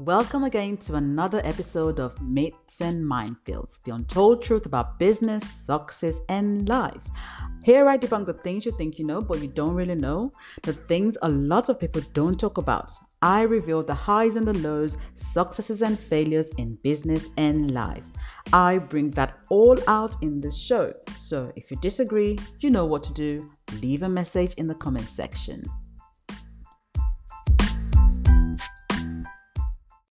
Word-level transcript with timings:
Welcome 0.00 0.44
again 0.44 0.76
to 0.76 0.94
another 0.94 1.40
episode 1.42 1.98
of 1.98 2.22
Myths 2.22 2.80
and 2.80 3.04
Minefields, 3.04 3.82
the 3.82 3.96
untold 3.96 4.42
truth 4.42 4.64
about 4.64 4.96
business, 4.96 5.42
success, 5.42 6.20
and 6.28 6.68
life. 6.68 7.02
Here 7.64 7.88
I 7.88 7.98
debunk 7.98 8.26
the 8.26 8.34
things 8.34 8.64
you 8.64 8.70
think 8.78 9.00
you 9.00 9.04
know, 9.04 9.20
but 9.20 9.42
you 9.42 9.48
don't 9.48 9.74
really 9.74 9.96
know, 9.96 10.30
the 10.62 10.72
things 10.72 11.18
a 11.22 11.28
lot 11.28 11.68
of 11.68 11.80
people 11.80 12.00
don't 12.12 12.38
talk 12.38 12.58
about. 12.58 12.92
I 13.22 13.42
reveal 13.42 13.82
the 13.82 13.92
highs 13.92 14.36
and 14.36 14.46
the 14.46 14.52
lows, 14.52 14.98
successes 15.16 15.82
and 15.82 15.98
failures 15.98 16.52
in 16.58 16.78
business 16.84 17.30
and 17.36 17.72
life. 17.72 18.04
I 18.52 18.78
bring 18.78 19.10
that 19.12 19.40
all 19.48 19.76
out 19.88 20.14
in 20.22 20.40
this 20.40 20.56
show. 20.56 20.92
So 21.16 21.52
if 21.56 21.72
you 21.72 21.76
disagree, 21.78 22.38
you 22.60 22.70
know 22.70 22.86
what 22.86 23.02
to 23.02 23.12
do. 23.12 23.50
Leave 23.82 24.04
a 24.04 24.08
message 24.08 24.54
in 24.54 24.68
the 24.68 24.76
comment 24.76 25.08
section. 25.08 25.64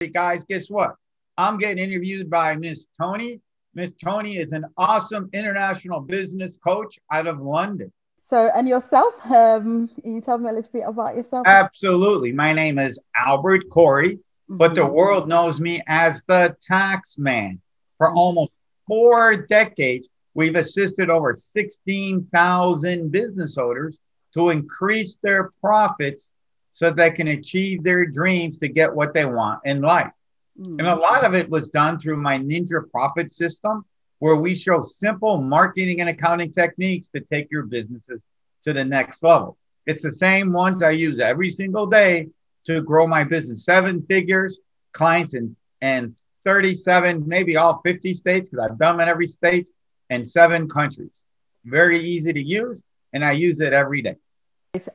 Guys, 0.08 0.44
guess 0.44 0.70
what? 0.70 0.96
I'm 1.38 1.58
getting 1.58 1.84
interviewed 1.84 2.30
by 2.30 2.56
Miss 2.56 2.88
Tony. 3.00 3.42
Miss 3.74 3.92
Tony 4.04 4.38
is 4.38 4.52
an 4.52 4.66
awesome 4.78 5.30
international 5.34 6.02
business 6.02 6.58
coach 6.64 7.00
out 7.12 7.28
of 7.28 7.40
London. 7.40 7.92
So, 8.24 8.50
and 8.56 8.68
yourself, 8.68 9.14
um, 9.26 9.90
can 10.02 10.16
you 10.16 10.22
tell 10.22 10.38
me 10.38 10.50
a 10.50 10.54
little 10.54 10.72
bit 10.72 10.84
about 10.86 11.16
yourself? 11.16 11.48
Absolutely. 11.48 12.32
My 12.32 12.54
name 12.54 12.80
is 12.80 13.00
Albert 13.16 13.70
Corey, 13.70 14.20
but 14.50 14.76
the 14.76 14.82
mm-hmm. 14.82 14.94
world 14.94 15.28
knows 15.28 15.60
me 15.60 15.82
as 15.88 16.24
the 16.28 16.56
tax 16.66 17.18
man. 17.18 17.60
For 17.98 18.08
mm-hmm. 18.08 18.18
almost 18.18 18.52
four 18.88 19.36
decades, 19.48 20.10
we've 20.34 20.56
assisted 20.56 21.10
over 21.10 21.34
16,000 21.34 23.12
business 23.12 23.58
owners 23.58 24.00
to 24.34 24.50
increase 24.50 25.18
their 25.22 25.52
profits 25.62 26.31
so 26.74 26.92
they 26.92 27.12
can 27.12 27.28
achieve 27.28 27.84
their 27.84 28.06
dreams 28.06 28.58
to 28.60 28.68
get 28.68 28.94
what 28.94 29.14
they 29.14 29.26
want 29.26 29.62
in 29.66 29.82
life. 29.82 30.12
Mm-hmm. 30.60 30.80
And 30.80 30.88
a 30.88 30.96
lot 30.96 31.24
of 31.24 31.34
it 31.34 31.50
was 31.50 31.70
done 31.70 32.00
through 32.00 32.18
my 32.18 32.38
Ninja 32.38 32.90
Profit 32.92 33.34
system, 33.34 33.86
where 34.20 34.36
we 34.36 34.56
show 34.56 34.84
simple 34.84 35.42
marketing 35.42 36.02
and 36.02 36.10
accounting 36.10 36.54
techniques 36.54 37.08
to 37.16 37.22
take 37.22 37.50
your 37.52 37.64
businesses 37.64 38.22
to 38.64 38.74
the 38.74 38.86
next 38.86 39.24
level. 39.24 39.58
It's 39.88 40.04
the 40.04 40.12
same 40.12 40.54
ones 40.54 40.84
I 40.84 40.92
use 40.92 41.20
every 41.20 41.50
single 41.50 41.88
day 41.88 42.30
to 42.68 42.82
grow 42.82 43.08
my 43.08 43.24
business 43.24 43.66
seven 43.66 44.04
figures, 44.04 44.60
clients 44.94 45.34
in, 45.34 45.56
and 45.82 46.16
37, 46.46 47.28
maybe 47.28 47.58
all 47.58 47.82
50 47.84 48.14
states, 48.14 48.50
because 48.50 48.66
I've 48.66 48.78
done 48.78 48.98
them 48.98 49.02
in 49.02 49.10
every 49.10 49.28
state 49.28 49.70
and 50.10 50.30
seven 50.30 50.70
countries. 50.70 51.24
Very 51.66 52.00
easy 52.00 52.34
to 52.34 52.42
use, 52.42 52.82
and 53.14 53.24
I 53.24 53.32
use 53.32 53.60
it 53.62 53.74
every 53.74 54.02
day. 54.02 54.16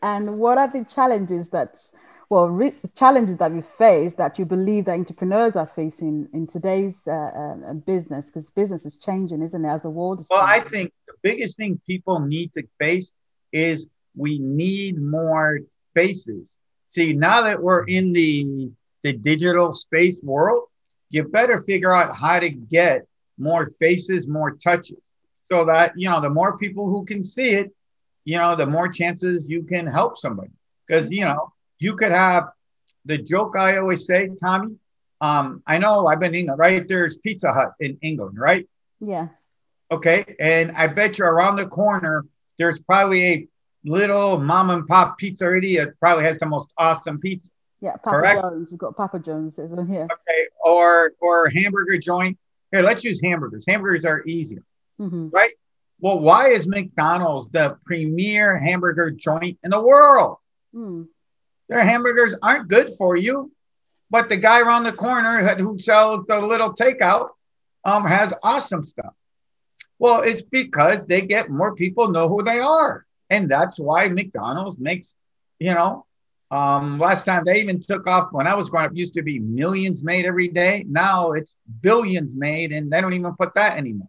And 0.02 0.38
what 0.38 0.56
are 0.56 0.68
the 0.68 0.84
challenges 0.84 1.50
that, 1.50 1.76
well, 2.30 2.48
re- 2.48 2.72
challenges 2.94 3.36
that 3.36 3.52
you 3.52 3.60
face 3.60 4.14
that 4.14 4.38
you 4.38 4.46
believe 4.46 4.86
that 4.86 4.92
entrepreneurs 4.92 5.54
are 5.54 5.66
facing 5.66 6.28
in 6.32 6.46
today's 6.46 7.02
uh, 7.06 7.10
uh, 7.10 7.74
business? 7.74 8.26
Because 8.26 8.48
business 8.48 8.86
is 8.86 8.96
changing, 8.96 9.42
isn't 9.42 9.64
it? 9.64 9.68
As 9.68 9.82
the 9.82 9.90
world 9.90 10.20
is. 10.20 10.28
Well, 10.30 10.46
changing. 10.46 10.66
I 10.66 10.70
think 10.70 10.92
the 11.06 11.12
biggest 11.22 11.58
thing 11.58 11.78
people 11.86 12.20
need 12.20 12.54
to 12.54 12.66
face 12.78 13.10
is 13.52 13.86
we 14.14 14.38
need 14.38 14.98
more 14.98 15.60
faces. 15.94 16.54
See, 16.88 17.12
now 17.12 17.42
that 17.42 17.62
we're 17.62 17.84
in 17.84 18.14
the 18.14 18.70
the 19.02 19.12
digital 19.12 19.74
space 19.74 20.18
world, 20.22 20.64
you 21.10 21.24
better 21.24 21.62
figure 21.64 21.92
out 21.92 22.16
how 22.16 22.40
to 22.40 22.48
get 22.48 23.06
more 23.38 23.70
faces, 23.78 24.26
more 24.26 24.52
touches, 24.56 24.96
so 25.52 25.66
that 25.66 25.92
you 25.96 26.08
know 26.08 26.22
the 26.22 26.30
more 26.30 26.56
people 26.56 26.88
who 26.88 27.04
can 27.04 27.22
see 27.26 27.50
it, 27.50 27.75
you 28.26 28.36
know, 28.36 28.56
the 28.56 28.66
more 28.66 28.88
chances 28.88 29.48
you 29.48 29.62
can 29.62 29.86
help 29.86 30.18
somebody. 30.18 30.50
Because, 30.86 31.10
you 31.10 31.24
know, 31.24 31.52
you 31.78 31.94
could 31.94 32.12
have 32.12 32.48
the 33.06 33.16
joke 33.16 33.56
I 33.56 33.78
always 33.78 34.04
say, 34.04 34.28
Tommy. 34.42 34.74
Um, 35.20 35.62
I 35.66 35.78
know 35.78 36.06
I've 36.06 36.20
been 36.20 36.34
in 36.34 36.40
England, 36.40 36.58
right? 36.58 36.86
There's 36.86 37.16
Pizza 37.16 37.52
Hut 37.52 37.72
in 37.80 37.96
England, 38.02 38.36
right? 38.38 38.68
Yeah. 39.00 39.28
Okay. 39.90 40.36
And 40.40 40.72
I 40.72 40.88
bet 40.88 41.18
you 41.18 41.24
around 41.24 41.56
the 41.56 41.66
corner, 41.66 42.26
there's 42.58 42.80
probably 42.80 43.24
a 43.24 43.48
little 43.84 44.38
mom 44.38 44.70
and 44.70 44.86
pop 44.86 45.18
pizzeria 45.20 45.84
that 45.84 46.00
probably 46.00 46.24
has 46.24 46.38
the 46.38 46.46
most 46.46 46.68
awesome 46.76 47.20
pizza. 47.20 47.48
Yeah, 47.80 47.92
Papa 47.92 48.10
Correct? 48.10 48.40
John's. 48.40 48.70
We've 48.72 48.80
got 48.80 48.96
Papa 48.96 49.20
John's 49.20 49.58
as 49.58 49.70
well 49.70 49.84
here. 49.84 50.04
Okay. 50.04 50.46
Or 50.64 51.12
or 51.20 51.48
hamburger 51.50 51.98
joint. 51.98 52.38
Here, 52.72 52.82
let's 52.82 53.04
use 53.04 53.20
hamburgers. 53.22 53.64
Hamburgers 53.68 54.04
are 54.04 54.24
easier. 54.26 54.64
Mm-hmm. 55.00 55.28
Right? 55.28 55.52
Well, 55.98 56.18
why 56.18 56.48
is 56.50 56.66
McDonald's 56.66 57.48
the 57.50 57.78
premier 57.84 58.58
hamburger 58.58 59.10
joint 59.10 59.58
in 59.64 59.70
the 59.70 59.80
world? 59.80 60.38
Hmm. 60.72 61.04
Their 61.68 61.82
hamburgers 61.82 62.34
aren't 62.42 62.68
good 62.68 62.92
for 62.98 63.16
you, 63.16 63.52
but 64.10 64.28
the 64.28 64.36
guy 64.36 64.60
around 64.60 64.84
the 64.84 64.92
corner 64.92 65.42
who 65.56 65.78
sells 65.80 66.26
the 66.26 66.38
little 66.38 66.74
takeout 66.74 67.30
um, 67.84 68.04
has 68.04 68.32
awesome 68.42 68.84
stuff. 68.84 69.14
Well, 69.98 70.22
it's 70.22 70.42
because 70.42 71.06
they 71.06 71.22
get 71.22 71.50
more 71.50 71.74
people 71.74 72.10
know 72.10 72.28
who 72.28 72.42
they 72.42 72.60
are. 72.60 73.06
And 73.30 73.50
that's 73.50 73.78
why 73.78 74.08
McDonald's 74.08 74.78
makes, 74.78 75.14
you 75.58 75.72
know, 75.72 76.04
um, 76.50 76.98
last 77.00 77.24
time 77.24 77.44
they 77.44 77.60
even 77.60 77.82
took 77.82 78.06
off 78.06 78.32
when 78.32 78.46
I 78.46 78.54
was 78.54 78.70
growing 78.70 78.86
up, 78.86 78.92
used 78.94 79.14
to 79.14 79.22
be 79.22 79.40
millions 79.40 80.02
made 80.02 80.26
every 80.26 80.48
day. 80.48 80.84
Now 80.86 81.32
it's 81.32 81.52
billions 81.80 82.30
made, 82.36 82.70
and 82.72 82.90
they 82.90 83.00
don't 83.00 83.14
even 83.14 83.34
put 83.34 83.54
that 83.54 83.76
anymore. 83.76 84.08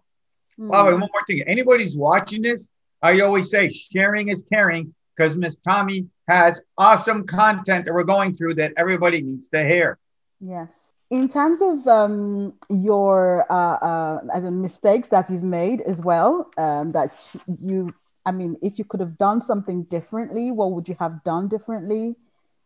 Mm. 0.59 0.69
Way, 0.69 0.91
one 0.93 0.99
more 0.99 1.09
thing. 1.27 1.43
Anybody's 1.43 1.95
watching 1.95 2.41
this, 2.41 2.69
I 3.01 3.19
always 3.21 3.49
say 3.49 3.69
sharing 3.69 4.29
is 4.29 4.43
caring 4.51 4.93
because 5.15 5.35
Miss 5.35 5.57
Tommy 5.57 6.07
has 6.27 6.61
awesome 6.77 7.25
content 7.25 7.85
that 7.85 7.93
we're 7.93 8.03
going 8.03 8.35
through 8.35 8.55
that 8.55 8.73
everybody 8.77 9.21
needs 9.21 9.49
to 9.49 9.63
hear. 9.65 9.97
Yes. 10.39 10.73
In 11.09 11.29
terms 11.29 11.61
of 11.61 11.87
um, 11.87 12.53
your 12.69 13.49
uh, 13.49 14.19
uh, 14.33 14.51
mistakes 14.51 15.07
that 15.09 15.29
you've 15.29 15.43
made 15.43 15.81
as 15.81 16.01
well, 16.01 16.51
um, 16.57 16.91
that 16.91 17.25
you, 17.63 17.93
I 18.25 18.31
mean, 18.31 18.57
if 18.61 18.77
you 18.77 18.83
could 18.83 18.99
have 18.99 19.17
done 19.17 19.41
something 19.41 19.83
differently, 19.83 20.51
what 20.51 20.73
would 20.73 20.89
you 20.89 20.97
have 20.99 21.23
done 21.23 21.47
differently? 21.47 22.15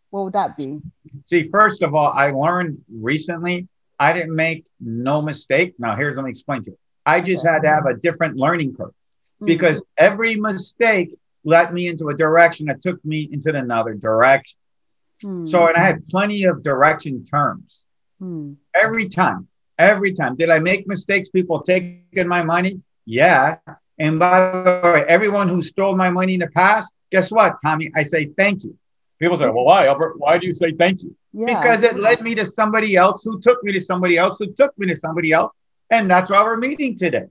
What 0.09 0.23
would 0.23 0.33
that 0.33 0.57
be? 0.57 0.81
See, 1.27 1.49
first 1.49 1.83
of 1.83 1.93
all, 1.93 2.11
I 2.11 2.31
learned 2.31 2.83
recently 2.91 3.67
I 3.99 4.11
didn't 4.11 4.35
make 4.35 4.65
no 4.79 5.21
mistake. 5.21 5.75
Now, 5.77 5.95
here's 5.95 6.15
let 6.15 6.25
me 6.25 6.31
explain 6.31 6.63
to 6.63 6.71
you. 6.71 6.77
I 7.05 7.21
just 7.21 7.45
had 7.45 7.59
to 7.61 7.69
have 7.69 7.85
a 7.85 7.95
different 7.95 8.37
learning 8.37 8.75
curve 8.75 8.89
mm-hmm. 8.89 9.45
because 9.45 9.77
mm-hmm. 9.77 10.05
every 10.05 10.35
mistake 10.35 11.17
led 11.43 11.73
me 11.73 11.87
into 11.87 12.09
a 12.09 12.15
direction 12.15 12.67
that 12.67 12.81
took 12.81 13.03
me 13.03 13.29
into 13.31 13.55
another 13.55 13.93
direction. 13.93 14.57
Mm-hmm. 15.23 15.47
So, 15.47 15.67
and 15.67 15.75
I 15.75 15.81
had 15.81 16.07
plenty 16.07 16.43
of 16.43 16.63
direction 16.63 17.25
terms 17.25 17.81
mm-hmm. 18.21 18.53
every 18.75 19.09
time. 19.09 19.47
Every 19.79 20.13
time. 20.13 20.35
Did 20.35 20.51
I 20.51 20.59
make 20.59 20.87
mistakes? 20.87 21.29
People 21.29 21.63
taking 21.63 22.27
my 22.27 22.43
money? 22.43 22.81
Yeah. 23.05 23.57
And 23.97 24.19
by 24.19 24.51
the 24.61 24.81
way, 24.83 25.05
everyone 25.07 25.47
who 25.47 25.63
stole 25.63 25.95
my 25.95 26.09
money 26.09 26.35
in 26.35 26.41
the 26.41 26.47
past, 26.47 26.93
guess 27.11 27.31
what, 27.31 27.57
Tommy? 27.63 27.91
I 27.95 28.03
say 28.03 28.29
thank 28.37 28.63
you. 28.63 28.77
People 29.19 29.37
say, 29.37 29.45
well, 29.45 29.65
why, 29.65 29.87
Albert? 29.87 30.19
Why 30.19 30.37
do 30.37 30.45
you 30.45 30.53
say 30.53 30.73
thank 30.73 31.01
you? 31.01 31.15
Yeah. 31.33 31.45
Because 31.45 31.83
it 31.83 31.97
led 31.97 32.21
me 32.21 32.35
to 32.35 32.45
somebody 32.45 32.95
else 32.95 33.23
who 33.23 33.39
took 33.41 33.63
me 33.63 33.71
to 33.73 33.81
somebody 33.81 34.17
else 34.17 34.37
who 34.37 34.51
took 34.53 34.77
me 34.77 34.87
to 34.87 34.97
somebody 34.97 35.31
else 35.31 35.51
and 35.91 36.09
that's 36.09 36.31
why 36.31 36.41
we're 36.43 36.57
meeting 36.57 36.97
today. 36.97 37.25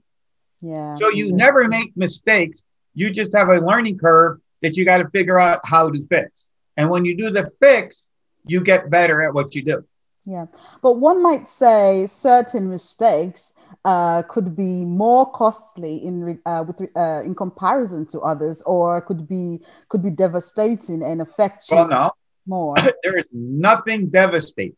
Yeah. 0.61 0.95
So 0.95 1.09
you 1.09 1.33
never 1.33 1.67
make 1.67 1.97
mistakes. 1.97 2.61
You 2.93 3.09
just 3.09 3.35
have 3.35 3.49
a 3.49 3.57
learning 3.57 3.97
curve 3.97 4.39
that 4.61 4.77
you 4.77 4.85
got 4.85 4.99
to 4.99 5.09
figure 5.09 5.39
out 5.39 5.59
how 5.65 5.89
to 5.89 6.07
fix. 6.07 6.47
And 6.77 6.89
when 6.89 7.03
you 7.03 7.17
do 7.17 7.31
the 7.31 7.51
fix, 7.59 8.09
you 8.45 8.61
get 8.61 8.89
better 8.89 9.21
at 9.23 9.33
what 9.33 9.55
you 9.55 9.63
do. 9.63 9.83
Yeah. 10.25 10.45
But 10.83 10.93
one 10.93 11.21
might 11.21 11.47
say 11.49 12.05
certain 12.07 12.69
mistakes 12.69 13.53
uh, 13.83 14.21
could 14.23 14.55
be 14.55 14.85
more 14.85 15.31
costly 15.31 15.95
in 15.95 16.39
uh, 16.45 16.63
with 16.67 16.87
uh, 16.95 17.21
in 17.23 17.33
comparison 17.33 18.05
to 18.07 18.19
others, 18.19 18.61
or 18.63 19.01
could 19.01 19.27
be 19.27 19.59
could 19.89 20.03
be 20.03 20.11
devastating 20.11 21.01
and 21.01 21.21
affect 21.21 21.69
you 21.71 21.77
well, 21.77 21.87
no. 21.87 22.11
more. 22.45 22.75
there 23.03 23.17
is 23.17 23.25
nothing 23.31 24.09
devastating 24.09 24.75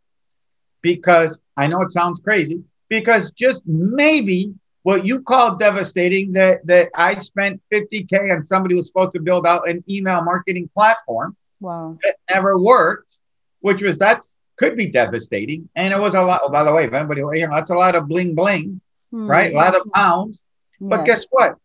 because 0.82 1.38
I 1.58 1.68
know 1.68 1.82
it 1.82 1.92
sounds 1.92 2.22
crazy, 2.24 2.64
because 2.90 3.32
just 3.32 3.62
maybe 3.66 4.54
what 4.84 5.06
you 5.06 5.22
call 5.22 5.56
devastating 5.56 6.34
that 6.34 6.66
that 6.68 6.90
I 6.96 7.16
spent 7.16 7.62
50k 7.72 8.36
on 8.36 8.46
somebody 8.46 8.76
who's 8.76 8.88
supposed 8.88 9.14
to 9.14 9.22
build 9.22 9.48
out 9.48 9.70
an 9.70 9.84
email 9.90 10.22
marketing 10.24 10.70
platform. 10.74 11.36
Wow. 11.60 11.98
That 12.04 12.16
never 12.34 12.60
worked, 12.60 13.20
which 13.62 13.82
was 13.82 13.98
that's 13.98 14.36
could 14.58 14.78
be 14.78 14.88
devastating. 14.88 15.70
And 15.76 15.94
it 15.94 16.00
was 16.00 16.14
a 16.14 16.22
lot. 16.22 16.42
Oh, 16.44 16.50
by 16.50 16.64
the 16.64 16.74
way, 16.74 16.86
if 16.86 16.94
anybody, 16.94 17.22
you 17.22 17.48
know, 17.48 17.54
that's 17.54 17.72
a 17.72 17.76
lot 17.76 17.96
of 17.96 18.08
bling 18.08 18.36
bling, 18.36 18.82
mm-hmm. 19.14 19.28
right? 19.28 19.54
A 19.54 19.56
lot 19.56 19.76
of 19.76 19.92
pounds. 19.92 20.40
Yes. 20.80 20.90
But 20.90 21.06
guess 21.06 21.26
what? 21.30 21.56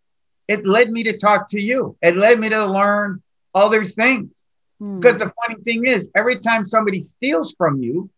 It 0.47 0.67
led 0.67 0.91
me 0.91 1.03
to 1.03 1.19
talk 1.19 1.51
to 1.51 1.61
you. 1.61 1.97
It 2.01 2.17
led 2.17 2.39
me 2.39 2.49
to 2.49 2.67
learn 2.67 3.23
other 3.55 3.85
things. 3.85 4.31
Hmm. 4.79 5.01
Because 5.01 5.17
mm. 5.17 5.19
the 5.19 5.33
funny 5.47 5.63
thing 5.63 5.87
is, 5.87 6.09
every 6.15 6.39
time 6.39 6.67
somebody 6.67 7.01
steals 7.01 7.55
from 7.59 7.83
you, 7.83 8.09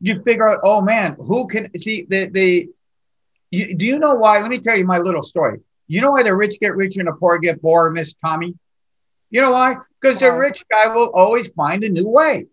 you 0.00 0.22
figure 0.22 0.48
out, 0.48 0.60
oh 0.62 0.80
man, 0.80 1.16
who 1.18 1.46
can 1.46 1.76
see 1.78 2.06
the 2.08 2.26
the 2.26 2.68
you, 3.50 3.74
do 3.74 3.84
you 3.84 3.98
know 3.98 4.14
why? 4.14 4.40
Let 4.40 4.50
me 4.50 4.60
tell 4.60 4.76
you 4.76 4.84
my 4.84 4.98
little 4.98 5.22
story. 5.22 5.60
You 5.88 6.00
know 6.00 6.12
why 6.12 6.22
the 6.22 6.34
rich 6.34 6.60
get 6.60 6.76
richer 6.76 7.00
and 7.00 7.08
the 7.08 7.12
poor 7.12 7.38
get 7.38 7.60
poor, 7.60 7.90
Miss 7.90 8.14
Tommy? 8.14 8.54
You 9.30 9.40
know 9.40 9.52
why? 9.52 9.76
Because 10.00 10.18
the 10.18 10.32
rich 10.32 10.64
guy 10.70 10.88
will 10.94 11.10
always 11.14 11.48
find 11.48 11.82
a 11.84 11.88
new 11.88 12.08
way. 12.08 12.46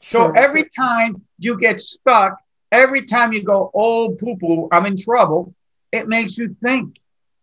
So 0.00 0.30
every 0.30 0.64
time 0.64 1.22
you 1.38 1.58
get 1.58 1.80
stuck, 1.80 2.38
every 2.70 3.06
time 3.06 3.32
you 3.32 3.42
go, 3.42 3.70
oh, 3.74 4.16
poo 4.18 4.36
poo, 4.36 4.68
I'm 4.72 4.86
in 4.86 4.96
trouble, 4.96 5.54
it 5.92 6.08
makes 6.08 6.36
you 6.36 6.56
think. 6.62 6.98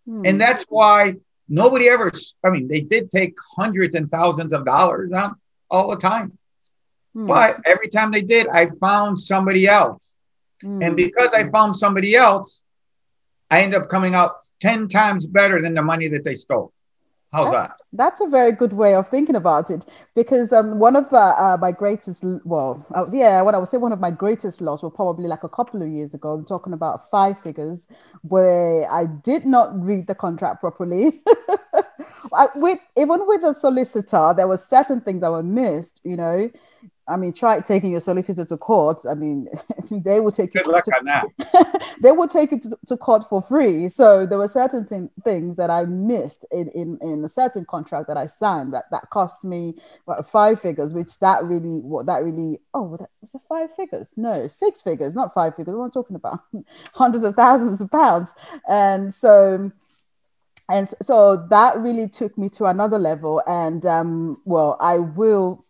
Hmm. 0.08 0.26
And 0.26 0.42
that's 0.42 0.66
why 0.70 1.16
nobody 1.48 1.90
ever, 1.90 2.12
I 2.44 2.50
mean, 2.50 2.68
they 2.68 2.82
did 2.82 3.12
take 3.12 3.36
hundreds 3.56 3.96
and 3.96 4.10
thousands 4.10 4.54
of 4.54 4.66
dollars 4.66 5.12
out 5.12 5.36
all 5.70 5.90
the 5.92 5.98
time. 5.98 6.38
Hmm. 7.14 7.28
But 7.28 7.60
every 7.66 7.90
time 7.90 8.12
they 8.12 8.22
did, 8.22 8.48
I 8.48 8.70
found 8.80 9.22
somebody 9.22 9.68
else. 9.68 10.02
Hmm. 10.62 10.82
And 10.82 10.96
because 10.96 11.30
I 11.34 11.50
found 11.50 11.78
somebody 11.78 12.16
else, 12.16 12.64
I 13.50 13.62
end 13.62 13.76
up 13.76 13.90
coming 13.90 14.16
out 14.16 14.38
10 14.62 14.88
times 14.88 15.26
better 15.26 15.62
than 15.62 15.74
the 15.74 15.82
money 15.82 16.08
that 16.08 16.24
they 16.24 16.36
stole. 16.36 16.72
How's 17.32 17.46
that's, 17.46 17.54
that? 17.54 17.82
That's 17.94 18.22
a 18.22 18.28
very 18.28 18.52
good 18.52 18.74
way 18.74 18.94
of 18.94 19.08
thinking 19.08 19.38
about 19.38 19.72
it 19.72 19.86
because 20.16 20.52
um, 20.52 20.80
one 20.80 20.98
of 20.98 21.12
uh, 21.14 21.18
uh, 21.38 21.58
my 21.60 21.72
greatest, 21.72 22.26
well, 22.44 22.86
uh, 22.94 23.06
yeah, 23.12 23.42
what 23.42 23.56
I 23.56 23.58
would 23.58 23.70
say 23.70 23.78
one 23.78 23.94
of 23.94 24.02
my 24.02 24.12
greatest 24.12 24.60
loss 24.60 24.84
was 24.84 24.92
probably 24.94 25.30
like 25.30 25.44
a 25.44 25.50
couple 25.50 25.82
of 25.82 25.88
years 25.88 26.14
ago. 26.14 26.34
I'm 26.34 26.46
talking 26.46 26.74
about 26.74 27.10
five 27.10 27.40
figures 27.40 27.88
where 28.22 28.92
I 28.92 29.06
did 29.06 29.46
not 29.46 29.82
read 29.82 30.08
the 30.08 30.16
contract 30.16 30.60
properly. 30.60 31.22
I, 32.34 32.50
with 32.56 32.80
even 32.98 33.26
with 33.26 33.44
a 33.44 33.54
solicitor, 33.54 34.34
there 34.36 34.48
were 34.48 34.58
certain 34.58 35.00
things 35.00 35.22
that 35.22 35.32
were 35.32 35.44
missed, 35.44 36.02
you 36.04 36.18
know, 36.18 36.52
I 37.08 37.18
mean, 37.18 37.34
try 37.34 37.60
taking 37.60 37.92
your 37.92 38.00
solicitor 38.00 38.46
to 38.46 38.58
court. 38.58 39.06
I 39.10 39.16
mean, 39.16 39.48
they 39.92 40.20
will 40.20 40.32
take 40.32 40.54
Good 40.54 40.66
you. 40.66 40.72
luck 40.72 40.84
to, 40.86 40.92
on 40.98 41.06
that. 41.06 41.96
they 42.02 42.12
will 42.12 42.28
take 42.28 42.52
you 42.52 42.60
to, 42.60 42.78
to, 42.88 42.98
court 42.98 43.28
for 43.28 43.42
free. 43.42 43.90
So 43.90 44.26
there 44.26 44.38
were 44.38 44.48
certain 44.48 44.86
thing, 44.86 45.10
things 45.24 45.56
that 45.56 45.70
I 45.70 45.86
missed 45.86 46.46
in, 46.52 46.70
in 46.70 47.00
in 47.02 47.26
a 47.26 47.30
certain 47.30 47.66
contract 47.66 48.08
that 48.08 48.18
I 48.18 48.28
signed 48.28 48.74
that 48.74 48.86
that 48.92 49.10
cost 49.10 49.44
me 49.44 49.76
five 50.24 50.62
figures. 50.62 50.94
Which 50.94 51.20
that 51.20 51.44
really 51.44 51.82
what 51.82 52.06
that 52.06 52.24
really 52.24 52.60
oh 52.74 52.84
was 52.84 53.34
it 53.34 53.42
five 53.50 53.76
figures? 53.76 54.14
No, 54.16 54.48
six 54.48 54.82
figures, 54.82 55.16
not 55.16 55.34
five 55.34 55.56
figures. 55.56 55.76
What 55.76 55.86
am 55.86 55.90
I 55.90 55.94
talking 55.94 56.16
about? 56.16 56.40
Hundreds 56.94 57.24
of 57.24 57.36
thousands 57.36 57.82
of 57.82 57.90
pounds. 57.90 58.34
And 58.70 59.14
so 59.14 59.72
and 60.70 60.88
so 61.02 61.36
that 61.50 61.78
really 61.80 62.08
took 62.08 62.38
me 62.38 62.48
to 62.50 62.66
another 62.66 63.00
level. 63.00 63.42
And 63.46 63.86
um, 63.86 64.42
well, 64.46 64.78
I 64.80 65.00
will 65.00 65.66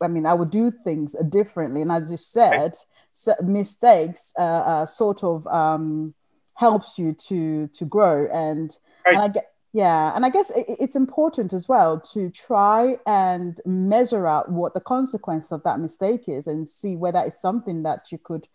I 0.00 0.08
mean, 0.08 0.26
I 0.26 0.34
would 0.34 0.50
do 0.50 0.70
things 0.70 1.14
differently. 1.28 1.82
And 1.82 1.92
as 1.92 2.10
you 2.10 2.16
said, 2.16 2.76
so 3.12 3.34
mistakes 3.42 4.32
uh, 4.38 4.42
uh, 4.42 4.86
sort 4.86 5.24
of 5.24 5.46
um, 5.46 6.14
helps 6.54 6.98
you 6.98 7.14
to 7.28 7.68
to 7.68 7.84
grow. 7.84 8.28
And, 8.32 8.76
right. 9.04 9.14
and 9.14 9.22
I 9.22 9.28
get 9.28 9.52
yeah, 9.72 10.12
and 10.14 10.24
I 10.24 10.30
guess 10.30 10.50
it, 10.50 10.64
it's 10.68 10.96
important 10.96 11.52
as 11.52 11.68
well 11.68 12.00
to 12.12 12.30
try 12.30 12.96
and 13.06 13.60
measure 13.66 14.26
out 14.26 14.50
what 14.50 14.72
the 14.72 14.80
consequence 14.80 15.52
of 15.52 15.62
that 15.64 15.78
mistake 15.78 16.24
is, 16.26 16.46
and 16.46 16.68
see 16.68 16.96
whether 16.96 17.20
it's 17.20 17.40
something 17.40 17.82
that 17.82 18.10
you 18.10 18.18
could, 18.18 18.48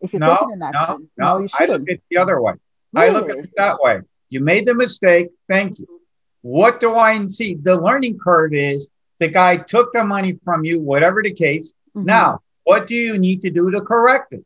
if 0.00 0.12
you're 0.12 0.20
no, 0.20 0.34
taking 0.34 0.52
an 0.52 0.62
action. 0.62 1.08
No, 1.16 1.24
no, 1.24 1.34
no 1.34 1.40
you 1.40 1.48
shouldn't. 1.48 1.70
I 1.70 1.72
look 1.72 1.88
at 1.88 1.94
it 1.94 2.02
the 2.10 2.16
other 2.18 2.40
way. 2.40 2.52
Really? 2.92 3.06
I 3.06 3.10
look 3.10 3.30
at 3.30 3.38
it 3.38 3.50
that 3.56 3.80
way. 3.80 4.00
You 4.28 4.40
made 4.40 4.66
the 4.66 4.74
mistake. 4.74 5.28
Thank 5.48 5.78
you. 5.78 5.86
What 6.42 6.80
do 6.80 6.94
I 6.94 7.26
see? 7.28 7.54
The 7.54 7.74
learning 7.74 8.18
curve 8.18 8.52
is 8.52 8.88
the 9.18 9.28
guy 9.28 9.56
took 9.56 9.92
the 9.92 10.04
money 10.04 10.38
from 10.44 10.64
you, 10.64 10.80
whatever 10.80 11.22
the 11.22 11.32
case. 11.32 11.72
Mm-hmm. 11.96 12.06
Now, 12.06 12.40
what 12.64 12.86
do 12.86 12.94
you 12.94 13.18
need 13.18 13.42
to 13.42 13.50
do 13.50 13.70
to 13.70 13.80
correct 13.80 14.32
it? 14.32 14.44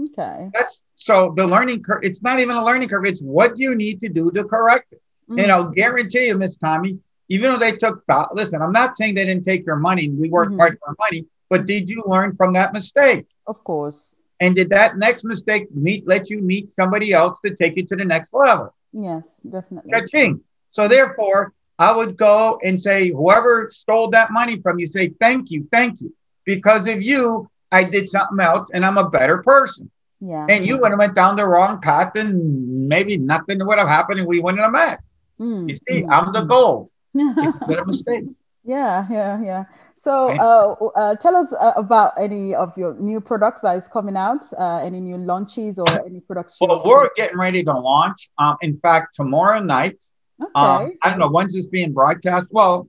Okay. 0.00 0.50
That's 0.54 0.80
so 0.96 1.32
the 1.36 1.46
learning 1.46 1.82
curve, 1.82 2.00
it's 2.02 2.22
not 2.22 2.40
even 2.40 2.56
a 2.56 2.64
learning 2.64 2.88
curve, 2.88 3.04
it's 3.04 3.22
what 3.22 3.58
you 3.58 3.74
need 3.74 4.00
to 4.00 4.08
do 4.08 4.30
to 4.32 4.44
correct 4.44 4.92
it. 4.92 5.02
Mm-hmm. 5.28 5.40
And 5.40 5.52
I'll 5.52 5.70
guarantee 5.70 6.26
you, 6.26 6.36
Miss 6.36 6.56
Tommy, 6.56 6.98
even 7.28 7.50
though 7.50 7.58
they 7.58 7.72
took, 7.72 8.02
listen, 8.32 8.62
I'm 8.62 8.72
not 8.72 8.96
saying 8.96 9.14
they 9.14 9.24
didn't 9.24 9.44
take 9.44 9.66
your 9.66 9.76
money, 9.76 10.08
we 10.08 10.28
worked 10.28 10.52
mm-hmm. 10.52 10.60
hard 10.60 10.78
for 10.84 10.94
money, 10.98 11.26
but 11.48 11.66
did 11.66 11.88
you 11.88 12.02
learn 12.06 12.36
from 12.36 12.52
that 12.54 12.72
mistake? 12.72 13.26
Of 13.46 13.62
course. 13.64 14.14
And 14.40 14.54
did 14.54 14.70
that 14.70 14.96
next 14.96 15.24
mistake 15.24 15.74
meet 15.74 16.06
let 16.06 16.30
you 16.30 16.40
meet 16.40 16.70
somebody 16.70 17.12
else 17.12 17.38
to 17.44 17.54
take 17.56 17.76
you 17.76 17.86
to 17.86 17.96
the 17.96 18.04
next 18.04 18.32
level? 18.32 18.74
Yes, 18.92 19.40
definitely. 19.48 19.90
Catching. 19.90 20.40
So 20.70 20.86
therefore, 20.86 21.52
I 21.78 21.94
would 21.94 22.16
go 22.16 22.58
and 22.64 22.80
say, 22.80 23.10
whoever 23.10 23.70
stole 23.70 24.10
that 24.10 24.32
money 24.32 24.60
from 24.60 24.78
you, 24.78 24.86
say, 24.86 25.10
thank 25.20 25.50
you, 25.50 25.68
thank 25.70 26.00
you. 26.00 26.12
Because 26.44 26.88
of 26.88 27.02
you, 27.02 27.48
I 27.70 27.84
did 27.84 28.08
something 28.08 28.40
else 28.40 28.68
and 28.72 28.84
I'm 28.84 28.98
a 28.98 29.08
better 29.08 29.42
person. 29.42 29.90
Yeah. 30.20 30.46
And 30.48 30.66
you 30.66 30.78
would 30.78 30.90
have 30.90 30.98
went 30.98 31.14
down 31.14 31.36
the 31.36 31.46
wrong 31.46 31.80
path 31.80 32.16
and 32.16 32.88
maybe 32.88 33.16
nothing 33.18 33.64
would 33.64 33.78
have 33.78 33.86
happened 33.88 34.18
and 34.18 34.28
we 34.28 34.40
wouldn't 34.40 34.62
have 34.62 34.72
met. 34.72 35.00
Mm. 35.38 35.70
You 35.70 35.76
see, 35.88 36.02
mm. 36.02 36.08
I'm 36.10 36.32
the 36.32 36.42
gold. 36.42 36.90
it's 37.14 37.80
a 37.80 37.84
mistake. 37.84 38.24
Yeah, 38.64 39.06
yeah, 39.10 39.42
yeah. 39.42 39.64
So, 39.94 40.30
uh, 40.30 40.74
uh, 40.96 41.16
tell 41.16 41.36
us 41.36 41.52
uh, 41.52 41.72
about 41.76 42.14
any 42.18 42.54
of 42.54 42.76
your 42.76 42.94
new 42.94 43.20
products 43.20 43.62
that 43.62 43.76
is 43.76 43.88
coming 43.88 44.16
out, 44.16 44.44
uh, 44.56 44.78
any 44.78 45.00
new 45.00 45.16
launches 45.16 45.78
or 45.78 45.88
any 46.04 46.20
products. 46.20 46.56
Well, 46.60 46.82
we're 46.84 47.08
getting 47.16 47.38
ready 47.38 47.64
to 47.64 47.72
launch. 47.72 48.30
Um, 48.38 48.56
in 48.62 48.78
fact, 48.78 49.14
tomorrow 49.14 49.60
night, 49.60 50.02
Okay. 50.42 50.50
Um, 50.54 50.92
I 51.02 51.10
don't 51.10 51.18
know 51.18 51.30
when's 51.30 51.52
this 51.52 51.66
being 51.66 51.92
broadcast. 51.92 52.48
Well, 52.50 52.88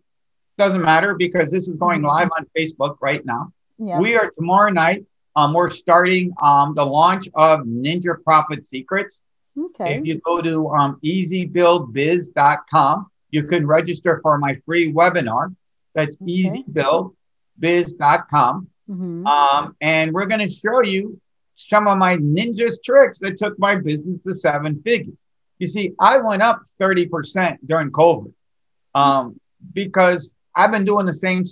doesn't 0.58 0.82
matter 0.82 1.16
because 1.16 1.52
this 1.52 1.68
is 1.68 1.76
going 1.76 2.00
mm-hmm. 2.00 2.08
live 2.08 2.30
on 2.38 2.46
Facebook 2.58 2.96
right 3.02 3.26
now. 3.26 3.52
Yeah. 3.78 4.00
We 4.00 4.16
are 4.16 4.32
tomorrow 4.32 4.72
night. 4.72 5.06
Um, 5.36 5.54
we're 5.54 5.70
starting 5.70 6.34
um, 6.42 6.74
the 6.76 6.86
launch 6.86 7.30
of 7.34 7.60
Ninja 7.62 8.22
Profit 8.24 8.68
Secrets. 8.68 9.20
Okay. 9.58 9.98
If 9.98 10.06
you 10.06 10.20
go 10.20 10.42
to 10.42 10.68
um, 10.70 11.00
easybuildbiz.com, 11.04 13.08
you 13.32 13.44
can 13.44 13.66
register 13.66 14.20
for 14.22 14.38
my 14.38 14.60
free 14.66 14.92
webinar. 14.92 15.56
That's 15.96 16.18
okay. 16.22 16.34
easybuildbiz.com. 16.34 18.68
Mm-hmm. 18.90 19.26
Um, 19.28 19.76
and 19.82 20.14
we're 20.14 20.26
going 20.26 20.42
to 20.42 20.50
show 20.50 20.82
you 20.82 21.20
some 21.56 21.88
of 21.88 21.98
my 21.98 22.18
ninjas 22.18 22.84
tricks 22.84 23.20
that 23.20 23.38
took 23.38 23.58
my 23.60 23.76
business 23.76 24.20
to 24.26 24.36
seven 24.36 24.82
figures. 24.84 25.16
You 25.60 25.68
see, 25.68 25.94
I 26.00 26.18
went 26.18 26.42
up 26.42 26.62
30% 26.82 27.58
during 27.66 27.92
COVID 27.92 28.34
um, 28.96 29.40
because 29.74 30.36
I've 30.56 30.72
been 30.72 30.86
doing 30.86 31.06
the 31.06 31.14
same 31.14 31.46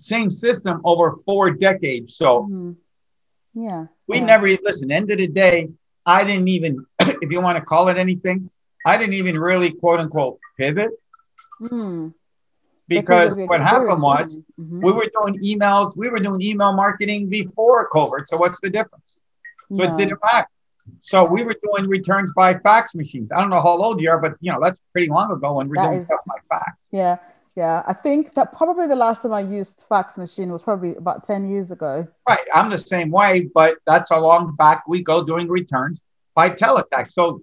same 0.00 0.30
system 0.30 0.82
over 0.84 1.16
four 1.24 1.50
decades. 1.50 2.16
So 2.16 2.42
mm-hmm. 2.42 2.72
yeah. 3.54 3.86
We 4.06 4.18
yeah. 4.18 4.26
never 4.26 4.48
listen, 4.62 4.92
end 4.92 5.10
of 5.10 5.16
the 5.16 5.26
day, 5.26 5.70
I 6.04 6.24
didn't 6.24 6.48
even, 6.48 6.84
if 7.00 7.32
you 7.32 7.40
want 7.40 7.56
to 7.56 7.64
call 7.64 7.88
it 7.88 7.96
anything, 7.96 8.50
I 8.84 8.98
didn't 8.98 9.14
even 9.14 9.38
really 9.38 9.70
quote 9.70 10.00
unquote 10.00 10.38
pivot. 10.58 10.90
Mm. 11.60 12.12
Because, 12.86 13.34
what 13.34 13.62
happened 13.62 14.02
was 14.02 14.38
mm-hmm. 14.60 14.84
we 14.84 14.92
were 14.92 15.08
doing 15.18 15.42
emails, 15.42 15.96
we 15.96 16.10
were 16.10 16.20
doing 16.20 16.42
email 16.42 16.74
marketing 16.74 17.30
before 17.30 17.88
COVID. 17.88 18.24
So 18.26 18.36
what's 18.36 18.60
the 18.60 18.68
difference? 18.68 19.20
So 19.74 19.84
it 19.84 19.96
didn't 19.96 20.18
matter. 20.22 20.48
So 21.02 21.24
we 21.24 21.44
were 21.44 21.56
doing 21.62 21.88
returns 21.88 22.32
by 22.34 22.58
fax 22.58 22.94
machines. 22.94 23.30
I 23.34 23.40
don't 23.40 23.50
know 23.50 23.62
how 23.62 23.76
old 23.78 24.00
you 24.00 24.10
are, 24.10 24.18
but 24.18 24.34
you 24.40 24.52
know 24.52 24.58
that's 24.60 24.78
pretty 24.92 25.08
long 25.08 25.30
ago 25.30 25.54
when 25.54 25.68
we're 25.68 25.76
that 25.76 25.88
doing 25.88 26.00
is, 26.00 26.06
stuff 26.06 26.20
by 26.26 26.34
fax. 26.48 26.76
Yeah, 26.90 27.18
yeah. 27.56 27.82
I 27.86 27.92
think 27.92 28.34
that 28.34 28.56
probably 28.56 28.86
the 28.86 28.96
last 28.96 29.22
time 29.22 29.32
I 29.32 29.40
used 29.40 29.84
fax 29.88 30.18
machine 30.18 30.50
was 30.50 30.62
probably 30.62 30.96
about 30.96 31.24
ten 31.24 31.48
years 31.48 31.70
ago. 31.70 32.06
Right. 32.28 32.46
I'm 32.54 32.70
the 32.70 32.78
same 32.78 33.10
way, 33.10 33.48
but 33.54 33.76
that's 33.86 34.10
how 34.10 34.20
long 34.20 34.54
back 34.56 34.86
we 34.88 35.02
go 35.02 35.24
doing 35.24 35.48
returns 35.48 36.00
by 36.34 36.50
teletext. 36.50 37.12
So, 37.12 37.42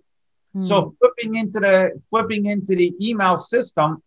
hmm. 0.53 0.63
so 0.63 0.95
flipping 0.99 1.35
into 1.35 1.59
the 1.59 2.01
flipping 2.09 2.45
into 2.47 2.75
the 2.75 2.93
email 3.01 3.37
system 3.37 4.03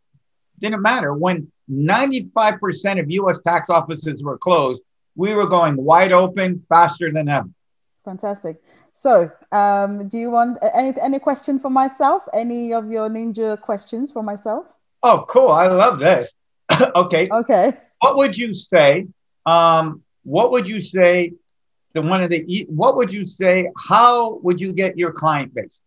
didn't 0.60 0.82
matter 0.82 1.12
when 1.12 1.50
95% 1.70 3.00
of 3.00 3.10
U.S. 3.10 3.40
tax 3.40 3.70
offices 3.70 4.22
were 4.22 4.38
closed. 4.38 4.82
We 5.16 5.34
were 5.34 5.46
going 5.46 5.76
wide 5.76 6.12
open, 6.12 6.64
faster 6.68 7.10
than 7.12 7.28
ever. 7.28 7.48
Fantastic. 8.04 8.60
So, 8.94 9.30
um, 9.50 10.08
do 10.08 10.16
you 10.16 10.30
want 10.30 10.58
any 10.62 10.94
any 11.00 11.18
question 11.18 11.58
for 11.58 11.68
myself? 11.68 12.22
Any 12.32 12.72
of 12.72 12.90
your 12.90 13.10
ninja 13.10 13.60
questions 13.60 14.12
for 14.12 14.22
myself? 14.22 14.66
Oh, 15.02 15.24
cool! 15.28 15.50
I 15.50 15.66
love 15.66 15.98
this. 15.98 16.32
okay. 16.94 17.28
Okay. 17.30 17.76
What 17.98 18.16
would 18.16 18.38
you 18.38 18.54
say? 18.54 19.08
Um, 19.44 20.02
what 20.22 20.52
would 20.52 20.68
you 20.68 20.80
say? 20.80 21.32
The 21.92 22.02
one 22.02 22.22
of 22.22 22.30
the 22.30 22.66
what 22.70 22.96
would 22.96 23.12
you 23.12 23.26
say? 23.26 23.68
How 23.76 24.38
would 24.44 24.60
you 24.60 24.72
get 24.72 24.96
your 24.96 25.12
client 25.12 25.54
base? 25.54 25.82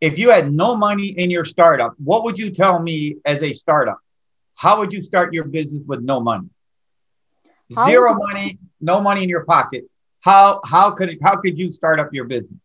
If 0.00 0.18
you 0.18 0.30
had 0.30 0.52
no 0.52 0.76
money 0.76 1.08
in 1.08 1.30
your 1.30 1.46
startup, 1.46 1.94
what 1.98 2.24
would 2.24 2.38
you 2.38 2.50
tell 2.50 2.78
me 2.78 3.16
as 3.24 3.42
a 3.42 3.52
startup? 3.54 3.98
How 4.54 4.78
would 4.78 4.92
you 4.92 5.02
start 5.02 5.32
your 5.32 5.44
business 5.44 5.82
with 5.86 6.02
no 6.02 6.20
money? 6.20 6.48
How 7.74 7.86
Zero 7.86 8.14
money, 8.14 8.58
no 8.80 9.00
money 9.00 9.22
in 9.22 9.28
your 9.28 9.44
pocket. 9.44 9.84
How 10.20 10.60
how 10.64 10.90
could 10.92 11.18
how 11.22 11.36
could 11.36 11.58
you 11.58 11.72
start 11.72 11.98
up 12.00 12.12
your 12.12 12.24
business 12.24 12.62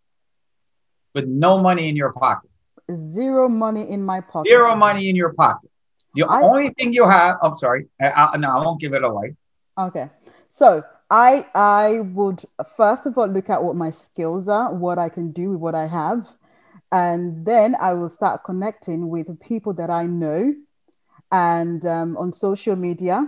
with 1.13 1.25
no 1.27 1.61
money 1.61 1.89
in 1.89 1.95
your 1.95 2.13
pocket? 2.13 2.49
Zero 2.91 3.49
money 3.49 3.89
in 3.89 4.03
my 4.03 4.21
pocket. 4.21 4.49
Zero 4.49 4.75
money 4.75 5.09
in 5.09 5.15
your 5.15 5.33
pocket. 5.33 5.69
The 6.13 6.23
I, 6.23 6.41
only 6.41 6.69
thing 6.69 6.93
you 6.93 7.07
have. 7.07 7.37
I'm 7.41 7.57
sorry. 7.57 7.87
I, 7.99 8.29
I, 8.33 8.37
no, 8.37 8.49
I 8.51 8.57
won't 8.63 8.79
give 8.79 8.93
it 8.93 9.03
away. 9.03 9.35
Okay. 9.77 10.09
So 10.51 10.83
I 11.09 11.45
I 11.53 11.99
would 12.01 12.43
first 12.77 13.05
of 13.05 13.17
all 13.17 13.27
look 13.27 13.49
at 13.49 13.63
what 13.63 13.75
my 13.75 13.91
skills 13.91 14.47
are, 14.49 14.73
what 14.73 14.97
I 14.97 15.09
can 15.09 15.29
do 15.29 15.51
with 15.51 15.59
what 15.59 15.75
I 15.75 15.87
have, 15.87 16.27
and 16.91 17.45
then 17.45 17.75
I 17.79 17.93
will 17.93 18.09
start 18.09 18.43
connecting 18.43 19.09
with 19.09 19.39
people 19.39 19.73
that 19.73 19.89
I 19.89 20.05
know, 20.05 20.53
and 21.31 21.85
um, 21.85 22.17
on 22.17 22.33
social 22.33 22.75
media, 22.75 23.27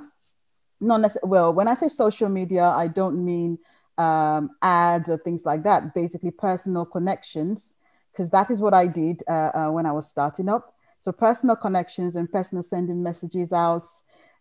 Not 0.79 1.01
necessarily. 1.01 1.29
Well, 1.31 1.53
when 1.53 1.67
I 1.67 1.75
say 1.75 1.89
social 1.89 2.29
media, 2.29 2.63
I 2.65 2.87
don't 2.87 3.23
mean 3.25 3.57
um, 3.97 4.51
ads 4.61 5.09
or 5.09 5.17
things 5.17 5.45
like 5.45 5.63
that. 5.63 5.93
Basically, 5.93 6.31
personal 6.31 6.85
connections, 6.85 7.75
because 8.11 8.29
that 8.31 8.49
is 8.51 8.61
what 8.61 8.73
I 8.73 8.87
did 8.87 9.23
uh, 9.27 9.51
uh, 9.53 9.69
when 9.71 9.85
I 9.85 9.91
was 9.91 10.07
starting 10.07 10.49
up. 10.49 10.73
So 10.99 11.11
personal 11.11 11.55
connections 11.55 12.15
and 12.15 12.31
personal 12.31 12.63
sending 12.63 13.03
messages 13.03 13.53
out 13.53 13.87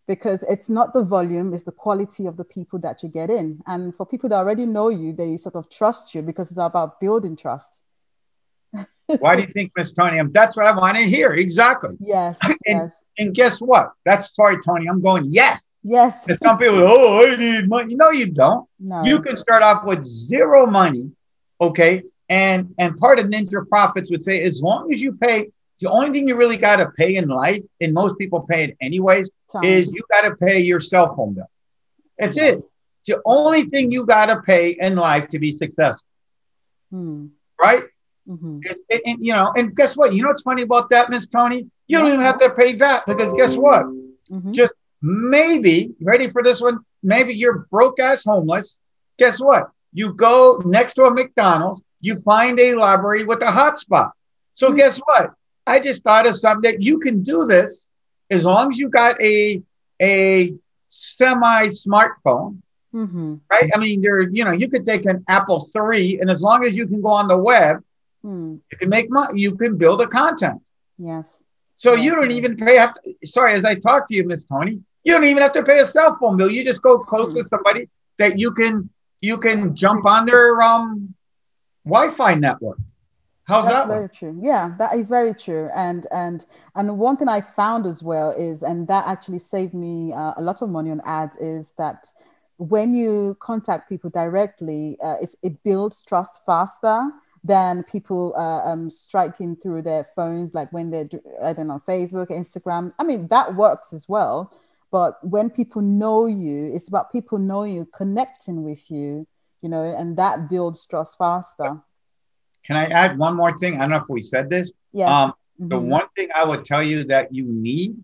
because 0.06 0.44
it's 0.48 0.68
not 0.68 0.92
the 0.94 1.02
volume, 1.02 1.52
it's 1.52 1.64
the 1.64 1.72
quality 1.72 2.26
of 2.26 2.36
the 2.36 2.44
people 2.44 2.78
that 2.78 3.02
you 3.02 3.08
get 3.08 3.28
in. 3.28 3.60
And 3.66 3.94
for 3.94 4.06
people 4.06 4.28
that 4.30 4.36
already 4.36 4.64
know 4.64 4.88
you, 4.88 5.12
they 5.12 5.36
sort 5.36 5.56
of 5.56 5.68
trust 5.68 6.14
you 6.14 6.22
because 6.22 6.50
it's 6.50 6.58
about 6.58 7.00
building 7.00 7.36
trust. 7.36 7.80
Why 9.06 9.36
do 9.36 9.42
you 9.42 9.48
think, 9.48 9.72
Miss 9.76 9.92
Tony? 9.92 10.20
That's 10.32 10.56
what 10.56 10.66
I 10.66 10.76
want 10.76 10.96
to 10.96 11.02
hear. 11.04 11.32
Exactly. 11.32 11.96
Yes. 12.00 12.38
And, 12.42 12.56
yes. 12.66 12.94
and 13.18 13.34
guess 13.34 13.60
what? 13.60 13.92
That's 14.04 14.34
sorry, 14.34 14.58
Tony. 14.64 14.86
I'm 14.88 15.00
going, 15.00 15.32
yes. 15.32 15.70
Yes. 15.88 16.26
And 16.26 16.36
some 16.42 16.58
people, 16.58 16.84
oh, 16.84 17.24
I 17.24 17.36
need 17.36 17.68
money. 17.68 17.94
No, 17.94 18.10
you 18.10 18.26
don't. 18.26 18.68
No. 18.80 19.04
You 19.04 19.22
can 19.22 19.36
start 19.36 19.62
off 19.62 19.84
with 19.84 20.04
zero 20.04 20.66
money. 20.66 21.12
Okay. 21.60 22.02
And 22.28 22.74
and 22.76 22.98
part 22.98 23.20
of 23.20 23.26
Ninja 23.26 23.66
Profits 23.68 24.10
would 24.10 24.24
say, 24.24 24.42
as 24.42 24.60
long 24.60 24.92
as 24.92 25.00
you 25.00 25.12
pay, 25.12 25.48
the 25.80 25.88
only 25.88 26.10
thing 26.10 26.26
you 26.26 26.34
really 26.34 26.56
got 26.56 26.76
to 26.76 26.86
pay 26.90 27.14
in 27.14 27.28
life, 27.28 27.62
and 27.80 27.94
most 27.94 28.18
people 28.18 28.40
pay 28.40 28.64
it 28.64 28.76
anyways, 28.80 29.30
Time. 29.52 29.62
is 29.62 29.86
you 29.86 30.02
got 30.10 30.22
to 30.22 30.34
pay 30.34 30.58
your 30.58 30.80
cell 30.80 31.14
phone 31.14 31.34
bill. 31.34 31.50
That's 32.18 32.36
yes. 32.36 32.58
it. 32.58 32.64
The 33.06 33.22
only 33.24 33.66
thing 33.66 33.92
you 33.92 34.06
got 34.06 34.26
to 34.26 34.42
pay 34.42 34.70
in 34.70 34.96
life 34.96 35.28
to 35.30 35.38
be 35.38 35.52
successful. 35.52 36.04
Hmm. 36.90 37.26
Right? 37.60 37.84
Mm-hmm. 38.28 38.58
And, 38.90 39.00
and, 39.06 39.24
you 39.24 39.32
know, 39.32 39.52
and 39.56 39.76
guess 39.76 39.96
what? 39.96 40.12
You 40.12 40.22
know 40.22 40.30
what's 40.30 40.42
funny 40.42 40.62
about 40.62 40.90
that, 40.90 41.10
Miss 41.10 41.28
Tony? 41.28 41.68
You 41.86 41.98
don't 41.98 42.08
even 42.08 42.20
have 42.20 42.40
to 42.40 42.50
pay 42.50 42.72
that 42.72 43.06
because 43.06 43.32
guess 43.34 43.54
what? 43.54 43.84
Mm-hmm. 43.84 44.52
Just 44.52 44.72
maybe, 45.06 45.94
ready 46.00 46.30
for 46.30 46.42
this 46.42 46.60
one? 46.60 46.80
Maybe 47.02 47.34
you're 47.34 47.66
broke 47.70 48.00
ass 48.00 48.24
homeless. 48.24 48.78
Guess 49.18 49.40
what? 49.40 49.70
You 49.92 50.12
go 50.12 50.60
next 50.64 50.94
to 50.94 51.04
a 51.04 51.10
McDonald's, 51.10 51.80
you 52.00 52.16
find 52.20 52.58
a 52.58 52.74
library 52.74 53.24
with 53.24 53.40
a 53.42 53.46
hotspot. 53.46 54.10
So 54.54 54.68
mm-hmm. 54.68 54.76
guess 54.76 54.98
what? 54.98 55.32
I 55.66 55.80
just 55.80 56.02
thought 56.02 56.26
of 56.26 56.36
something 56.36 56.70
that 56.70 56.82
you 56.82 56.98
can 56.98 57.22
do 57.22 57.46
this 57.46 57.88
as 58.30 58.44
long 58.44 58.70
as 58.70 58.78
you 58.78 58.88
got 58.88 59.20
a 59.22 59.62
a 60.02 60.54
semi 60.90 61.68
smartphone. 61.68 62.62
Mm-hmm. 62.94 63.36
Right? 63.50 63.70
I 63.74 63.78
mean, 63.78 64.00
there, 64.00 64.22
you 64.22 64.44
know, 64.44 64.52
you 64.52 64.68
could 64.68 64.86
take 64.86 65.04
an 65.04 65.24
Apple 65.28 65.68
3, 65.72 66.20
and 66.20 66.30
as 66.30 66.40
long 66.40 66.64
as 66.64 66.74
you 66.74 66.86
can 66.86 67.02
go 67.02 67.08
on 67.10 67.28
the 67.28 67.36
web, 67.36 67.82
mm. 68.24 68.58
you 68.70 68.78
can 68.78 68.88
make 68.88 69.10
money, 69.10 69.38
you 69.38 69.54
can 69.54 69.76
build 69.76 70.00
a 70.00 70.06
content. 70.06 70.62
Yes. 70.96 71.26
So 71.76 71.94
you 71.94 72.14
don't 72.14 72.30
even 72.30 72.56
pay. 72.56 72.76
Have 72.76 72.94
to, 72.94 73.14
sorry, 73.26 73.52
as 73.52 73.64
I 73.64 73.74
talk 73.74 74.08
to 74.08 74.14
you, 74.14 74.24
Miss 74.24 74.46
Tony, 74.46 74.80
you 75.06 75.12
don't 75.12 75.24
even 75.24 75.42
have 75.42 75.52
to 75.52 75.62
pay 75.62 75.78
a 75.78 75.86
cell 75.86 76.16
phone 76.20 76.36
bill. 76.36 76.50
You 76.50 76.64
just 76.64 76.82
go 76.82 76.98
close 76.98 77.32
mm. 77.32 77.36
to 77.36 77.48
somebody 77.48 77.88
that 78.18 78.38
you 78.40 78.50
can 78.52 78.90
you 79.20 79.38
can 79.38 79.74
jump 79.74 80.04
on 80.04 80.26
their 80.26 80.60
um 80.60 81.14
Wi-Fi 81.84 82.34
network. 82.34 82.78
How's 83.44 83.64
That's 83.64 83.86
that? 83.86 83.88
Very 83.88 84.08
true. 84.08 84.36
Yeah, 84.42 84.74
that 84.78 84.96
is 84.96 85.08
very 85.08 85.32
true. 85.32 85.70
And 85.74 86.08
and 86.10 86.44
and 86.74 86.98
one 86.98 87.16
thing 87.16 87.28
I 87.28 87.40
found 87.40 87.86
as 87.86 88.02
well 88.02 88.32
is, 88.32 88.64
and 88.64 88.88
that 88.88 89.06
actually 89.06 89.38
saved 89.38 89.74
me 89.74 90.12
uh, 90.12 90.34
a 90.36 90.42
lot 90.42 90.60
of 90.60 90.68
money 90.68 90.90
on 90.90 91.00
ads, 91.04 91.36
is 91.36 91.72
that 91.78 92.10
when 92.56 92.92
you 92.92 93.36
contact 93.38 93.88
people 93.88 94.10
directly, 94.10 94.98
uh, 95.00 95.16
it 95.42 95.62
builds 95.62 96.02
trust 96.02 96.40
faster 96.44 97.08
than 97.44 97.84
people 97.84 98.34
uh, 98.36 98.68
um, 98.68 98.90
striking 98.90 99.54
through 99.54 99.82
their 99.82 100.08
phones, 100.16 100.52
like 100.52 100.72
when 100.72 100.90
they're 100.90 101.08
I 101.40 101.52
don't 101.52 101.68
know 101.68 101.80
Facebook, 101.86 102.30
Instagram. 102.30 102.92
I 102.98 103.04
mean 103.04 103.28
that 103.28 103.54
works 103.54 103.92
as 103.92 104.08
well. 104.08 104.52
But 104.90 105.18
when 105.26 105.50
people 105.50 105.82
know 105.82 106.26
you, 106.26 106.72
it's 106.74 106.88
about 106.88 107.12
people 107.12 107.38
knowing 107.38 107.74
you, 107.74 107.88
connecting 107.92 108.62
with 108.62 108.90
you, 108.90 109.26
you 109.62 109.68
know, 109.68 109.82
and 109.82 110.16
that 110.16 110.48
builds 110.48 110.86
trust 110.86 111.18
faster. 111.18 111.80
Can 112.64 112.76
I 112.76 112.86
add 112.86 113.18
one 113.18 113.34
more 113.34 113.58
thing? 113.58 113.76
I 113.76 113.80
don't 113.80 113.90
know 113.90 113.96
if 113.96 114.08
we 114.08 114.22
said 114.22 114.48
this. 114.48 114.72
Yeah. 114.92 115.06
Um, 115.06 115.30
mm-hmm. 115.30 115.68
The 115.68 115.78
one 115.78 116.06
thing 116.14 116.28
I 116.34 116.44
would 116.44 116.64
tell 116.64 116.82
you 116.82 117.04
that 117.04 117.34
you 117.34 117.44
need, 117.44 117.96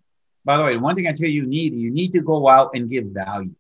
by 0.45 0.57
the 0.57 0.65
way, 0.65 0.75
the 0.75 0.81
one 0.81 0.95
thing 0.95 1.07
I 1.07 1.13
tell 1.13 1.29
you 1.29 1.43
you 1.43 1.47
need, 1.47 1.75
you 1.75 1.91
need 1.91 2.13
to 2.13 2.21
go 2.21 2.49
out 2.49 2.71
and 2.75 2.89
give 2.89 3.07
value. 3.07 3.55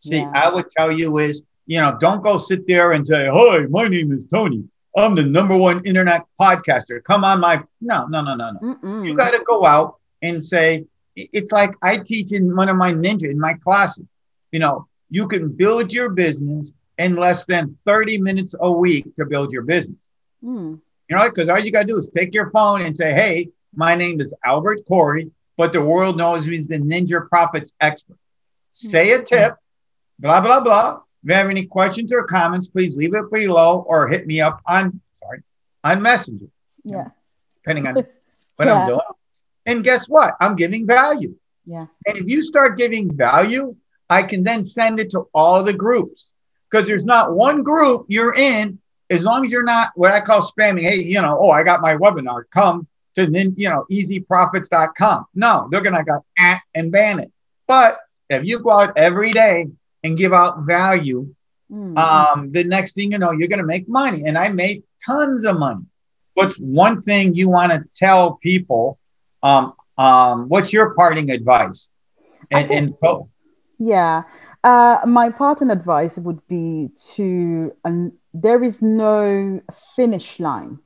See, 0.00 0.16
yeah. 0.16 0.32
I 0.34 0.50
would 0.50 0.70
tell 0.70 0.92
you 0.92 1.18
is, 1.18 1.42
you 1.66 1.80
know, 1.80 1.96
don't 1.98 2.22
go 2.22 2.36
sit 2.36 2.66
there 2.66 2.92
and 2.92 3.06
say, 3.06 3.26
"Hi, 3.32 3.60
my 3.70 3.88
name 3.88 4.12
is 4.12 4.24
Tony. 4.30 4.64
I'm 4.96 5.14
the 5.14 5.24
number 5.24 5.56
one 5.56 5.84
internet 5.84 6.22
podcaster. 6.40 7.02
Come 7.02 7.24
on, 7.24 7.40
my 7.40 7.62
no, 7.80 8.06
no, 8.06 8.22
no, 8.22 8.34
no, 8.34 8.52
no. 8.52 8.60
Mm-mm. 8.60 9.06
You 9.06 9.16
got 9.16 9.32
to 9.32 9.42
go 9.44 9.64
out 9.64 9.96
and 10.22 10.44
say, 10.44 10.84
it's 11.16 11.52
like 11.52 11.74
I 11.82 11.98
teach 11.98 12.32
in 12.32 12.54
one 12.54 12.68
of 12.68 12.76
my 12.76 12.92
ninja 12.92 13.30
in 13.30 13.38
my 13.38 13.54
classes. 13.54 14.06
You 14.52 14.60
know, 14.60 14.88
you 15.10 15.28
can 15.28 15.50
build 15.50 15.92
your 15.92 16.10
business 16.10 16.72
in 16.98 17.16
less 17.16 17.44
than 17.44 17.76
30 17.86 18.18
minutes 18.18 18.54
a 18.58 18.70
week 18.70 19.14
to 19.16 19.24
build 19.24 19.52
your 19.52 19.62
business. 19.62 19.98
Mm. 20.44 20.80
You 21.08 21.16
know, 21.16 21.28
because 21.28 21.48
all 21.48 21.58
you 21.58 21.70
got 21.70 21.82
to 21.82 21.86
do 21.86 21.98
is 21.98 22.08
take 22.08 22.34
your 22.34 22.50
phone 22.50 22.82
and 22.82 22.96
say, 22.96 23.12
hey, 23.12 23.50
my 23.74 23.94
name 23.94 24.20
is 24.20 24.32
Albert 24.44 24.86
Corey, 24.86 25.30
but 25.56 25.72
the 25.72 25.82
world 25.82 26.16
knows 26.16 26.46
me 26.48 26.60
as 26.60 26.66
the 26.66 26.78
Ninja 26.78 27.28
Profits 27.28 27.72
expert. 27.80 28.16
Say 28.72 29.12
a 29.12 29.22
tip, 29.22 29.56
blah, 30.18 30.40
blah, 30.40 30.60
blah. 30.60 31.00
If 31.22 31.30
you 31.30 31.34
have 31.34 31.50
any 31.50 31.66
questions 31.66 32.12
or 32.12 32.24
comments, 32.24 32.68
please 32.68 32.96
leave 32.96 33.14
it 33.14 33.30
below 33.30 33.84
or 33.86 34.08
hit 34.08 34.26
me 34.26 34.40
up 34.40 34.60
on, 34.66 35.00
sorry, 35.22 35.42
on 35.82 36.02
Messenger. 36.02 36.46
Yeah. 36.84 37.08
Depending 37.56 37.86
on 37.86 37.94
what 38.56 38.68
yeah. 38.68 38.74
I'm 38.74 38.88
doing. 38.88 39.00
And 39.66 39.84
guess 39.84 40.08
what? 40.08 40.34
I'm 40.40 40.56
giving 40.56 40.86
value. 40.86 41.34
Yeah. 41.66 41.86
And 42.06 42.18
if 42.18 42.26
you 42.26 42.42
start 42.42 42.76
giving 42.76 43.14
value, 43.14 43.76
I 44.10 44.22
can 44.22 44.44
then 44.44 44.64
send 44.64 45.00
it 45.00 45.10
to 45.12 45.28
all 45.34 45.62
the 45.62 45.72
groups 45.72 46.30
because 46.70 46.86
there's 46.86 47.04
not 47.04 47.32
one 47.32 47.62
group 47.62 48.06
you're 48.08 48.34
in 48.34 48.78
as 49.10 49.24
long 49.24 49.44
as 49.44 49.52
you're 49.52 49.64
not 49.64 49.90
what 49.94 50.12
I 50.12 50.20
call 50.20 50.42
spamming. 50.42 50.82
Hey, 50.82 50.96
you 50.96 51.20
know, 51.20 51.38
oh, 51.40 51.50
I 51.50 51.62
got 51.62 51.80
my 51.80 51.94
webinar. 51.94 52.44
Come 52.50 52.86
to 53.14 53.26
then 53.26 53.54
you 53.56 53.68
know 53.68 53.86
easyprofits.com. 53.90 55.26
No, 55.34 55.68
they're 55.70 55.80
gonna 55.80 56.04
go 56.04 56.24
at 56.38 56.60
and 56.74 56.92
ban 56.92 57.20
it. 57.20 57.32
But 57.66 57.98
if 58.28 58.44
you 58.44 58.58
go 58.58 58.72
out 58.72 58.92
every 58.96 59.32
day 59.32 59.68
and 60.02 60.18
give 60.18 60.32
out 60.32 60.64
value, 60.66 61.34
mm-hmm. 61.70 61.96
um, 61.96 62.52
the 62.52 62.64
next 62.64 62.94
thing 62.94 63.12
you 63.12 63.18
know, 63.18 63.30
you're 63.30 63.48
gonna 63.48 63.62
make 63.62 63.88
money. 63.88 64.24
And 64.26 64.36
I 64.36 64.48
make 64.48 64.84
tons 65.04 65.44
of 65.44 65.58
money. 65.58 65.84
What's 66.34 66.56
one 66.56 67.02
thing 67.02 67.34
you 67.34 67.48
want 67.48 67.72
to 67.72 67.84
tell 67.94 68.34
people 68.34 68.98
um, 69.44 69.74
um, 69.98 70.48
what's 70.48 70.72
your 70.72 70.94
parting 70.94 71.30
advice? 71.30 71.90
And, 72.50 72.68
think, 72.68 72.96
and 73.02 73.28
yeah, 73.78 74.22
uh, 74.64 74.98
my 75.06 75.30
parting 75.30 75.70
advice 75.70 76.18
would 76.18 76.46
be 76.48 76.90
to 77.14 77.72
um, 77.84 78.12
there 78.32 78.64
is 78.64 78.82
no 78.82 79.60
finish 79.94 80.40
line, 80.40 80.78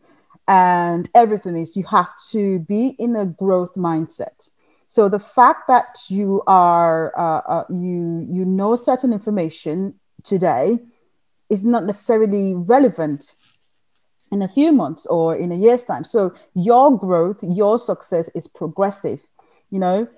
and 0.47 1.09
everything 1.15 1.57
is 1.57 1.77
you 1.77 1.85
have 1.85 2.11
to 2.31 2.59
be 2.61 2.89
in 2.99 3.17
a 3.17 3.25
growth 3.25 3.75
mindset. 3.77 4.51
So 4.89 5.09
the 5.09 5.19
fact 5.19 5.69
that 5.69 5.99
you 6.09 6.43
are 6.47 7.13
uh, 7.17 7.43
uh, 7.49 7.65
you 7.71 8.27
you 8.29 8.45
know 8.45 8.77
certain 8.77 9.13
information 9.13 9.95
today 10.25 10.79
is 11.49 11.63
not 11.63 11.85
necessarily 11.85 12.55
relevant 12.55 13.35
in 14.31 14.43
a 14.43 14.49
few 14.49 14.73
months 14.73 15.07
or 15.07 15.37
in 15.37 15.53
a 15.53 15.57
year's 15.57 15.85
time. 15.85 16.05
So 16.05 16.35
your 16.55 16.97
growth, 16.97 17.39
your 17.43 17.79
success 17.79 18.29
is 18.35 18.47
progressive, 18.47 19.27
you 19.71 19.79
know, 19.79 20.09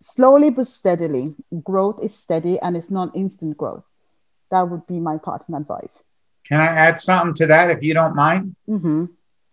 slowly 0.00 0.50
but 0.50 0.66
steadily. 0.66 1.34
Growth 1.62 2.00
is 2.02 2.14
steady 2.14 2.58
and 2.60 2.76
it's 2.76 2.90
not 2.90 3.16
instant 3.16 3.56
growth. 3.56 3.84
That 4.50 4.68
would 4.68 4.86
be 4.86 5.00
my 5.00 5.18
parting 5.18 5.54
advice. 5.54 6.04
Can 6.46 6.60
I 6.60 6.66
add 6.66 7.00
something 7.00 7.34
to 7.36 7.46
that 7.46 7.70
if 7.70 7.82
you 7.82 7.94
don't 7.94 8.14
mind? 8.14 8.54
Mm-hmm. 8.68 9.06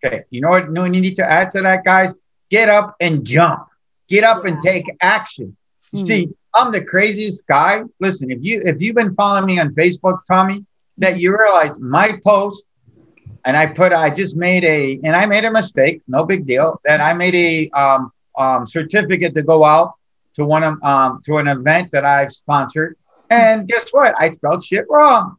Okay. 0.04 0.24
You 0.30 0.40
know 0.40 0.48
what 0.48 0.70
No, 0.70 0.84
you 0.84 1.00
need 1.00 1.16
to 1.16 1.28
add 1.28 1.50
to 1.52 1.62
that, 1.62 1.84
guys? 1.84 2.14
Get 2.50 2.68
up 2.68 2.94
and 3.00 3.24
jump. 3.24 3.66
Get 4.08 4.22
up 4.22 4.44
yeah. 4.44 4.52
and 4.52 4.62
take 4.62 4.84
action. 5.00 5.56
Mm-hmm. 5.94 6.06
See, 6.06 6.28
I'm 6.54 6.70
the 6.70 6.84
craziest 6.84 7.46
guy. 7.46 7.82
Listen, 7.98 8.30
if 8.30 8.38
you 8.42 8.62
if 8.64 8.80
you've 8.80 8.94
been 8.94 9.14
following 9.14 9.46
me 9.46 9.58
on 9.58 9.74
Facebook, 9.74 10.20
Tommy, 10.28 10.64
that 10.98 11.18
you 11.18 11.36
realize 11.36 11.76
my 11.78 12.20
post 12.24 12.64
and 13.44 13.56
I 13.56 13.66
put 13.66 13.92
I 13.92 14.10
just 14.10 14.36
made 14.36 14.64
a 14.64 15.00
and 15.04 15.14
I 15.14 15.26
made 15.26 15.44
a 15.44 15.50
mistake, 15.50 16.02
no 16.08 16.24
big 16.24 16.46
deal. 16.46 16.80
That 16.84 17.00
I 17.00 17.14
made 17.14 17.34
a 17.34 17.70
um, 17.70 18.12
um, 18.36 18.66
certificate 18.66 19.34
to 19.34 19.42
go 19.42 19.64
out 19.64 19.94
to 20.34 20.44
one 20.44 20.62
of 20.62 20.82
um, 20.82 21.20
to 21.26 21.36
an 21.38 21.48
event 21.48 21.90
that 21.92 22.04
I've 22.04 22.32
sponsored, 22.32 22.96
and 23.30 23.68
guess 23.68 23.88
what? 23.90 24.14
I 24.18 24.30
spelled 24.30 24.64
shit 24.64 24.86
wrong. 24.88 25.36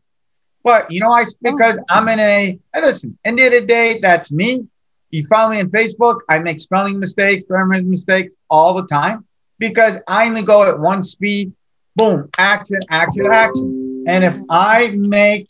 But 0.64 0.92
you 0.92 1.00
know, 1.00 1.12
I 1.12 1.26
because 1.42 1.80
I'm 1.90 2.08
in 2.08 2.20
a 2.20 2.60
listen. 2.76 3.18
End 3.26 3.40
of 3.40 3.52
the 3.52 3.62
day, 3.62 4.00
that's 4.00 4.32
me. 4.32 4.68
You 5.12 5.26
follow 5.28 5.52
me 5.52 5.60
on 5.60 5.70
Facebook. 5.70 6.20
I 6.30 6.40
make 6.40 6.60
spelling 6.60 7.00
mistakes, 7.00 7.46
grammar 7.48 7.82
mistakes 7.82 8.36
all 8.50 8.74
the 8.76 8.88
time 8.88 9.26
because 9.60 9.98
I 10.08 10.28
only 10.28 10.44
go 10.44 10.64
at 10.64 10.80
one 10.80 11.04
speed. 11.04 11.54
Boom, 11.96 12.30
action, 12.38 12.80
action, 12.90 13.26
action. 13.32 14.04
And 14.08 14.24
if 14.24 14.38
I 14.50 14.90
make 14.90 15.50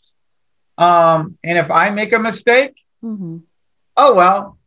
um, 0.78 1.38
and 1.42 1.58
if 1.58 1.70
I 1.70 1.90
make 1.90 2.12
a 2.12 2.18
mistake, 2.18 2.74
mm-hmm. 3.02 3.38
oh 3.96 4.14
well, 4.14 4.58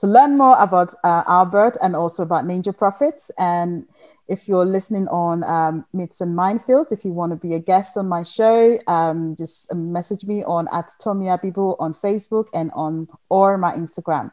To 0.00 0.06
learn 0.06 0.36
more 0.36 0.56
about 0.58 0.94
uh, 1.04 1.22
Albert 1.26 1.78
and 1.82 1.96
also 1.96 2.22
about 2.22 2.44
Ninja 2.44 2.76
Profits, 2.76 3.30
and 3.38 3.86
if 4.28 4.48
you're 4.48 4.64
listening 4.64 5.08
on 5.08 5.44
um, 5.44 5.84
Myths 5.92 6.20
and 6.20 6.36
Minefields, 6.36 6.92
if 6.92 7.04
you 7.04 7.12
want 7.12 7.32
to 7.32 7.36
be 7.36 7.54
a 7.54 7.58
guest 7.58 7.96
on 7.96 8.08
my 8.08 8.22
show, 8.22 8.78
um, 8.86 9.36
just 9.36 9.72
message 9.74 10.24
me 10.24 10.42
on 10.44 10.68
at 10.72 10.90
Tomi 11.02 11.26
Abibu 11.26 11.76
on 11.78 11.94
Facebook 11.94 12.46
and 12.54 12.70
on 12.74 13.08
or 13.28 13.58
my 13.58 13.74
Instagram. 13.74 14.30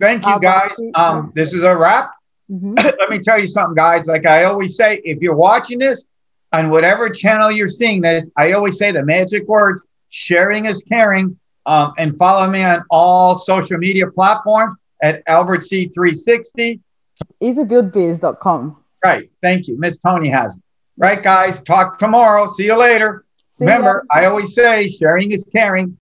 Thank 0.00 0.26
you, 0.26 0.38
guys. 0.40 0.72
Um, 0.94 1.32
this 1.34 1.52
is 1.52 1.62
a 1.62 1.76
wrap. 1.76 2.12
Mm-hmm. 2.50 2.74
Let 3.00 3.10
me 3.10 3.20
tell 3.20 3.38
you 3.38 3.46
something, 3.46 3.74
guys. 3.74 4.06
Like 4.06 4.26
I 4.26 4.44
always 4.44 4.76
say, 4.76 5.00
if 5.04 5.20
you're 5.20 5.36
watching 5.36 5.78
this 5.78 6.06
on 6.52 6.70
whatever 6.70 7.08
channel 7.08 7.50
you're 7.50 7.68
seeing 7.68 8.00
this, 8.00 8.28
I 8.36 8.52
always 8.52 8.78
say 8.78 8.92
the 8.92 9.04
magic 9.04 9.46
words: 9.48 9.82
sharing 10.12 10.66
is 10.66 10.82
caring. 10.88 11.38
Um, 11.64 11.92
and 11.96 12.16
follow 12.18 12.48
me 12.50 12.62
on 12.62 12.84
all 12.90 13.38
social 13.38 13.78
media 13.78 14.10
platforms 14.10 14.76
at 15.02 15.22
Albert 15.26 15.60
C360. 15.62 16.80
EasyBuildBiz.com. 17.40 18.76
Right. 19.04 19.30
Thank 19.42 19.68
you. 19.68 19.78
Miss 19.78 19.98
Tony 19.98 20.28
has 20.28 20.56
it. 20.56 20.62
Right, 20.96 21.22
guys. 21.22 21.60
Talk 21.62 21.98
tomorrow. 21.98 22.46
See 22.52 22.64
you 22.64 22.76
later. 22.76 23.24
See 23.50 23.64
Remember. 23.64 24.04
I 24.10 24.26
always 24.26 24.54
say 24.54 24.88
sharing 24.88 25.32
is 25.32 25.44
caring. 25.52 25.98